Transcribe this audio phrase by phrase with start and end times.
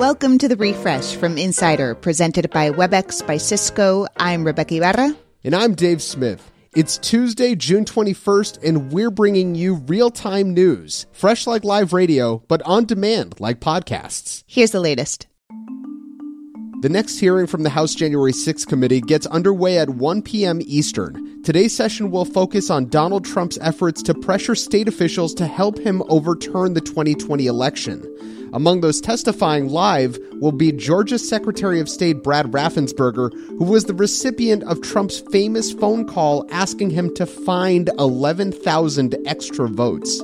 [0.00, 4.06] Welcome to the refresh from Insider, presented by WebEx by Cisco.
[4.16, 5.14] I'm Rebeca Ibarra.
[5.44, 6.50] And I'm Dave Smith.
[6.74, 12.42] It's Tuesday, June 21st, and we're bringing you real time news, fresh like live radio,
[12.48, 14.42] but on demand like podcasts.
[14.46, 15.26] Here's the latest.
[16.80, 20.60] The next hearing from the House January 6 committee gets underway at 1 p.m.
[20.62, 21.42] Eastern.
[21.42, 26.02] Today's session will focus on Donald Trump's efforts to pressure state officials to help him
[26.08, 28.39] overturn the 2020 election.
[28.52, 33.94] Among those testifying live will be Georgia's Secretary of State Brad Raffensperger, who was the
[33.94, 40.22] recipient of Trump's famous phone call asking him to find 11,000 extra votes.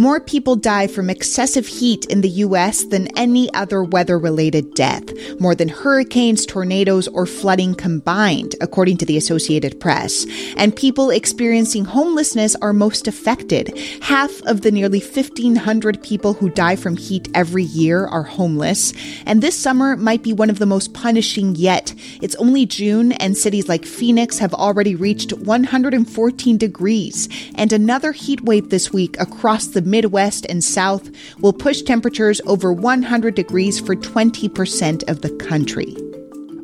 [0.00, 2.84] More people die from excessive heat in the U.S.
[2.84, 5.04] than any other weather related death,
[5.38, 10.24] more than hurricanes, tornadoes, or flooding combined, according to the Associated Press.
[10.56, 13.78] And people experiencing homelessness are most affected.
[14.00, 18.94] Half of the nearly 1,500 people who die from heat every year are homeless.
[19.26, 21.94] And this summer might be one of the most punishing yet.
[22.22, 27.28] It's only June, and cities like Phoenix have already reached 114 degrees.
[27.54, 31.10] And another heat wave this week across the Midwest and South
[31.40, 35.96] will push temperatures over 100 degrees for 20% of the country.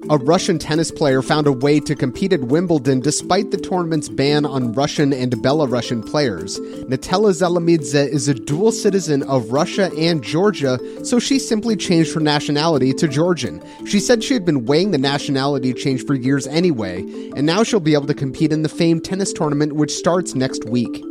[0.09, 4.47] A Russian tennis player found a way to compete at Wimbledon despite the tournament's ban
[4.47, 6.61] on Russian and Belarusian players.
[6.87, 12.21] Natela Dzalamidze is a dual citizen of Russia and Georgia, so she simply changed her
[12.21, 13.61] nationality to Georgian.
[13.85, 17.01] She said she had been weighing the nationality change for years anyway,
[17.35, 20.67] and now she'll be able to compete in the famed tennis tournament which starts next
[20.67, 21.03] week.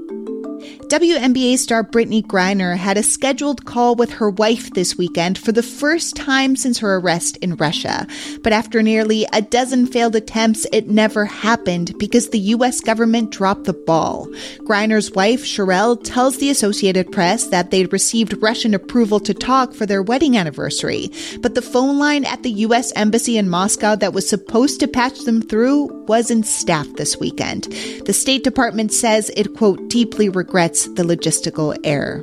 [0.88, 5.64] WNBA star Brittney Griner had a scheduled call with her wife this weekend for the
[5.64, 8.06] first time since her arrest in Russia.
[8.44, 12.82] But after nearly a dozen failed attempts, it never happened because the U.S.
[12.82, 14.28] government dropped the ball.
[14.60, 19.88] Griner's wife, Cherelle, tells the Associated Press that they'd received Russian approval to talk for
[19.88, 21.10] their wedding anniversary.
[21.42, 22.94] But the phone line at the U.S.
[22.96, 27.64] Embassy in Moscow that was supposed to patch them through wasn't staffed this weekend.
[28.06, 32.22] The State Department says it, quote, deeply regrets the logistical error.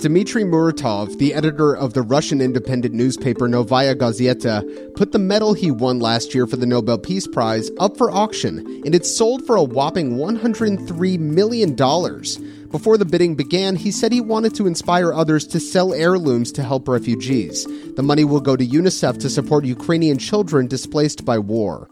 [0.00, 5.70] Dmitry Muratov, the editor of the Russian independent newspaper Novaya Gazeta, put the medal he
[5.70, 9.56] won last year for the Nobel Peace Prize up for auction, and it sold for
[9.56, 11.74] a whopping $103 million.
[11.74, 16.62] Before the bidding began, he said he wanted to inspire others to sell heirlooms to
[16.62, 17.66] help refugees.
[17.96, 21.90] The money will go to UNICEF to support Ukrainian children displaced by war.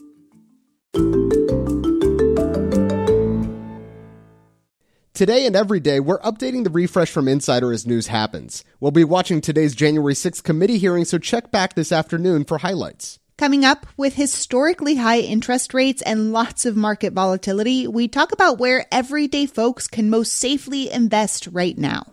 [5.19, 8.63] Today and every day, we're updating the refresh from Insider as news happens.
[8.79, 13.19] We'll be watching today's January 6th committee hearing, so check back this afternoon for highlights.
[13.37, 18.61] Coming up, with historically high interest rates and lots of market volatility, we talk about
[18.61, 22.13] where everyday folks can most safely invest right now.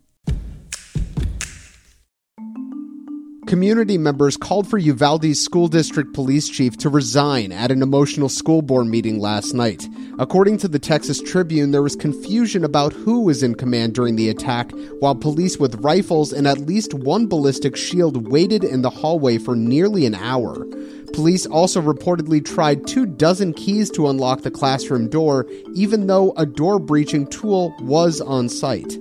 [3.51, 8.61] Community members called for Uvalde's school district police chief to resign at an emotional school
[8.61, 9.89] board meeting last night.
[10.19, 14.29] According to the Texas Tribune, there was confusion about who was in command during the
[14.29, 19.37] attack, while police with rifles and at least one ballistic shield waited in the hallway
[19.37, 20.65] for nearly an hour.
[21.11, 25.45] Police also reportedly tried two dozen keys to unlock the classroom door,
[25.75, 28.97] even though a door breaching tool was on site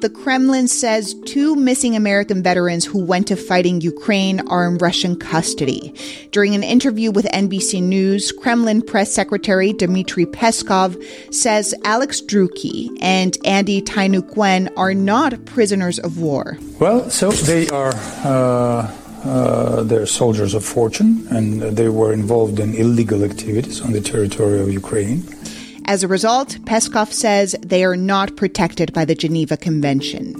[0.00, 5.16] the Kremlin says two missing American veterans who went to fighting Ukraine are in Russian
[5.16, 5.94] custody.
[6.30, 10.96] During an interview with NBC News, Kremlin press secretary Dmitry Peskov
[11.34, 16.58] says Alex Drueke and Andy Tynuguen are not prisoners of war.
[16.78, 17.92] Well, so they are.
[18.24, 18.96] Uh...
[19.22, 24.58] Uh, they're soldiers of fortune, and they were involved in illegal activities on the territory
[24.58, 25.22] of Ukraine.
[25.90, 30.36] As a result, Peskov says they are not protected by the Geneva Convention.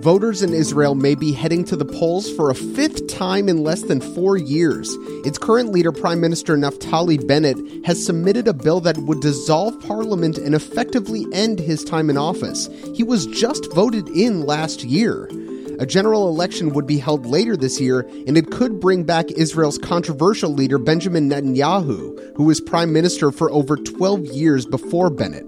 [0.00, 3.82] Voters in Israel may be heading to the polls for a fifth time in less
[3.82, 4.88] than four years.
[5.24, 10.38] Its current leader, Prime Minister Naftali Bennett, has submitted a bill that would dissolve parliament
[10.38, 12.68] and effectively end his time in office.
[12.94, 15.28] He was just voted in last year.
[15.78, 19.78] A general election would be held later this year, and it could bring back Israel's
[19.78, 25.46] controversial leader Benjamin Netanyahu, who was prime minister for over 12 years before Bennett.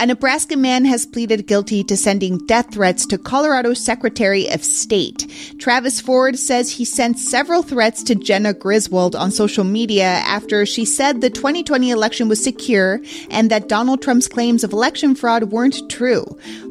[0.00, 5.30] A Nebraska man has pleaded guilty to sending death threats to Colorado's Secretary of State.
[5.58, 10.86] Travis Ford says he sent several threats to Jena Griswold on social media after she
[10.86, 15.90] said the 2020 election was secure and that Donald Trump's claims of election fraud weren't
[15.90, 16.24] true.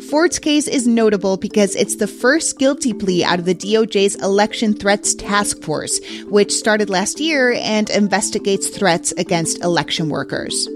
[0.09, 4.73] Ford's case is notable because it's the first guilty plea out of the DOJ's Election
[4.73, 5.99] Threats Task Force,
[6.29, 10.67] which started last year and investigates threats against election workers.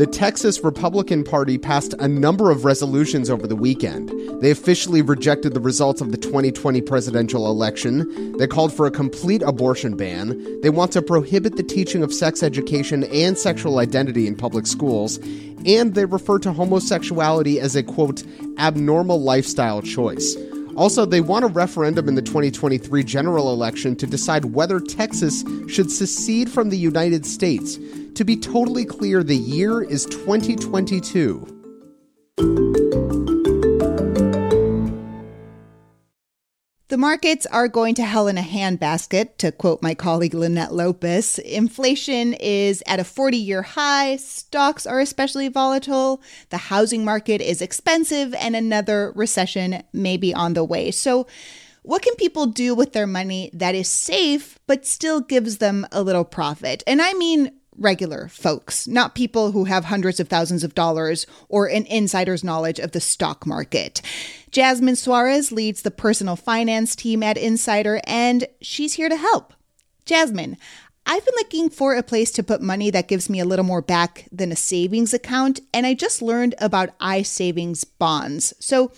[0.00, 4.10] The Texas Republican Party passed a number of resolutions over the weekend.
[4.40, 8.34] They officially rejected the results of the 2020 presidential election.
[8.38, 10.42] They called for a complete abortion ban.
[10.62, 15.18] They want to prohibit the teaching of sex education and sexual identity in public schools.
[15.66, 18.24] And they refer to homosexuality as a quote,
[18.56, 20.34] abnormal lifestyle choice.
[20.76, 25.90] Also, they want a referendum in the 2023 general election to decide whether Texas should
[25.90, 27.78] secede from the United States.
[28.20, 31.64] To be totally clear, the year is 2022.
[36.88, 41.38] The markets are going to hell in a handbasket, to quote my colleague Linette Lopez.
[41.38, 46.20] Inflation is at a 40 year high, stocks are especially volatile,
[46.50, 50.90] the housing market is expensive, and another recession may be on the way.
[50.90, 51.26] So,
[51.82, 56.02] what can people do with their money that is safe but still gives them a
[56.02, 56.84] little profit?
[56.86, 61.66] And I mean regular folks, not people who have hundreds of thousands of dollars or
[61.66, 64.02] an insider's knowledge of the stock market.
[64.50, 69.54] Jasmine Suarez leads the personal finance team at Insider, and she's here to help.
[70.04, 70.56] Jasmine,
[71.06, 73.82] I've been looking for a place to put money that gives me a little more
[73.82, 78.52] back than a savings account, and I just learned about I savings bonds.
[78.60, 78.92] So,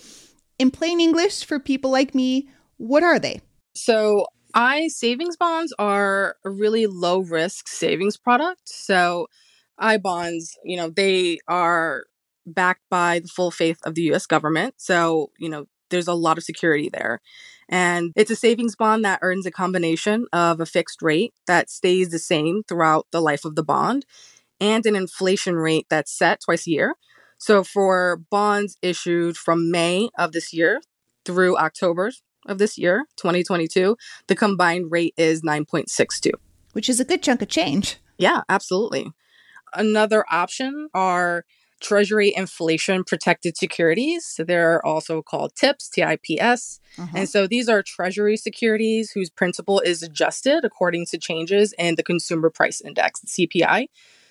[0.59, 3.41] in plain English, for people like me, what are they?
[3.75, 8.69] So, I savings bonds are a really low risk savings product.
[8.69, 9.27] So,
[9.77, 12.05] I bonds, you know, they are
[12.45, 14.75] backed by the full faith of the US government.
[14.77, 17.21] So, you know, there's a lot of security there.
[17.69, 22.09] And it's a savings bond that earns a combination of a fixed rate that stays
[22.09, 24.05] the same throughout the life of the bond
[24.59, 26.95] and an inflation rate that's set twice a year.
[27.37, 30.81] So for bonds issued from May of this year
[31.25, 32.11] through October
[32.45, 33.95] of this year, 2022,
[34.27, 36.31] the combined rate is 9.62,
[36.73, 37.97] which is a good chunk of change.
[38.17, 39.11] Yeah, absolutely.
[39.73, 41.45] Another option are
[41.83, 44.25] Treasury inflation protected securities.
[44.25, 46.79] So they're also called TIPS, TIPS.
[46.97, 47.11] Uh-huh.
[47.13, 52.03] And so these are Treasury securities whose principal is adjusted according to changes in the
[52.03, 53.87] consumer price index, CPI.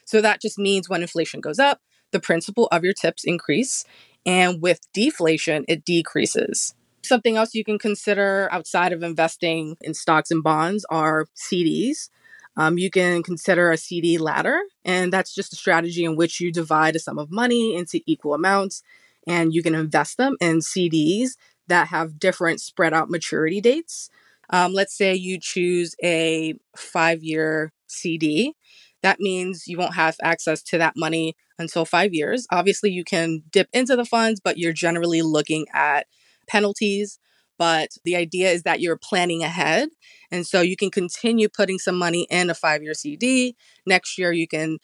[0.06, 1.80] So that just means when inflation goes up,
[2.10, 3.84] the principal of your TIPS increase.
[4.24, 6.74] And with deflation, it decreases.
[7.04, 12.10] Something else you can consider outside of investing in stocks and bonds are CDs.
[12.56, 16.52] Um, you can consider a CD ladder, and that's just a strategy in which you
[16.52, 18.82] divide a sum of money into equal amounts
[19.26, 21.30] and you can invest them in CDs
[21.68, 24.10] that have different spread out maturity dates.
[24.50, 28.54] Um, let's say you choose a five year CD.
[29.02, 32.46] That means you won't have access to that money until five years.
[32.50, 36.06] Obviously, you can dip into the funds, but you're generally looking at
[36.48, 37.18] penalties.
[37.58, 39.88] But the idea is that you're planning ahead.
[40.30, 43.56] And so you can continue putting some money in a five year CD.
[43.86, 44.78] Next year, you can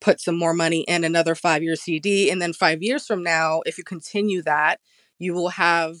[0.00, 2.30] put some more money in another five year CD.
[2.30, 4.80] And then five years from now, if you continue that,
[5.18, 5.96] you will have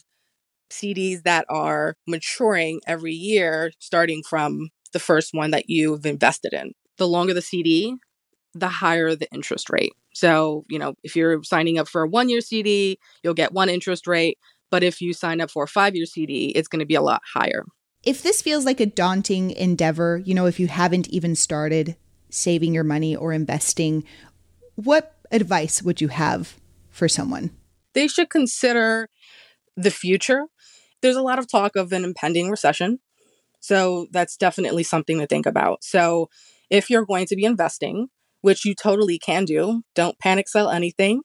[0.70, 6.72] CDs that are maturing every year, starting from the first one that you've invested in.
[6.98, 7.94] The longer the CD,
[8.54, 9.92] the higher the interest rate.
[10.14, 13.68] So, you know, if you're signing up for a one year CD, you'll get one
[13.68, 14.38] interest rate.
[14.70, 17.02] But if you sign up for a five year CD, it's going to be a
[17.02, 17.64] lot higher.
[18.04, 21.96] If this feels like a daunting endeavor, you know, if you haven't even started
[22.30, 24.04] saving your money or investing,
[24.76, 26.56] what advice would you have
[26.90, 27.50] for someone?
[27.94, 29.08] They should consider
[29.76, 30.44] the future.
[31.02, 33.00] There's a lot of talk of an impending recession.
[33.60, 35.82] So that's definitely something to think about.
[35.82, 36.28] So
[36.70, 38.08] if you're going to be investing,
[38.40, 41.22] which you totally can do, don't panic sell anything.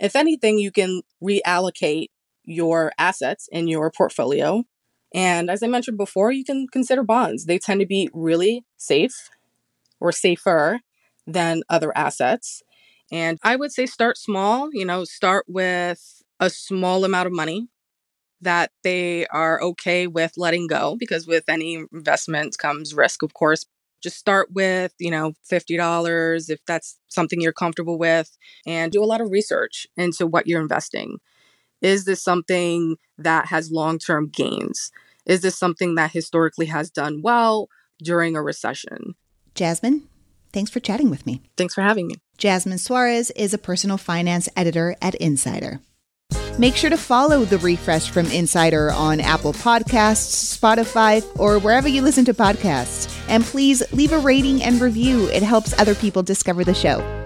[0.00, 2.08] If anything, you can reallocate
[2.46, 4.64] your assets in your portfolio.
[5.14, 7.46] And as I mentioned before, you can consider bonds.
[7.46, 9.30] They tend to be really safe
[10.00, 10.80] or safer
[11.26, 12.62] than other assets.
[13.12, 17.68] And I would say start small, you know, start with a small amount of money
[18.40, 23.66] that they are okay with letting go because with any investment comes risk, of course.
[24.02, 28.36] Just start with, you know, $50 if that's something you're comfortable with
[28.66, 31.18] and do a lot of research into what you're investing.
[31.82, 34.90] Is this something that has long term gains?
[35.24, 37.68] Is this something that historically has done well
[38.02, 39.14] during a recession?
[39.54, 40.06] Jasmine,
[40.56, 41.42] Thanks for chatting with me.
[41.58, 42.14] Thanks for having me.
[42.38, 45.80] Jasmine Suarez is a personal finance editor at Insider.
[46.58, 52.00] Make sure to follow The Refresh from Insider on Apple Podcasts, Spotify, or wherever you
[52.00, 53.14] listen to podcasts.
[53.28, 55.28] And please leave a rating and review.
[55.28, 57.25] It helps other people discover the show.